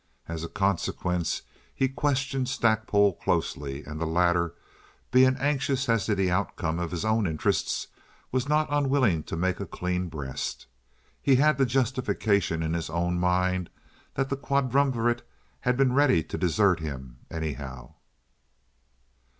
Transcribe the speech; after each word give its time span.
As 0.27 0.43
a 0.43 0.49
consequence 0.49 1.43
he 1.75 1.87
questioned 1.87 2.49
Stackpole 2.49 3.13
closely, 3.13 3.83
and 3.83 4.01
the 4.01 4.07
latter, 4.07 4.55
being 5.11 5.35
anxious 5.35 5.87
as 5.87 6.07
to 6.07 6.15
the 6.15 6.31
outcome 6.31 6.79
of 6.79 6.89
his 6.89 7.05
own 7.05 7.27
interests, 7.27 7.85
was 8.31 8.49
not 8.49 8.65
unwilling 8.71 9.21
to 9.21 9.37
make 9.37 9.59
a 9.59 9.67
clean 9.67 10.09
breast. 10.09 10.65
He 11.21 11.35
had 11.35 11.59
the 11.59 11.67
justification 11.67 12.63
in 12.63 12.73
his 12.73 12.89
own 12.89 13.19
mind 13.19 13.69
that 14.15 14.29
the 14.29 14.37
quadrumvirate 14.37 15.21
had 15.59 15.77
been 15.77 15.93
ready 15.93 16.23
to 16.23 16.35
desert 16.35 16.79
him 16.79 17.19
anyhow. 17.29 17.93